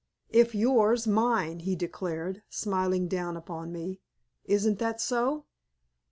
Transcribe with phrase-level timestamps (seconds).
[0.31, 4.01] "If yours, mine," he declared, smiling down upon me.
[4.47, 5.45] "Isn't that so?"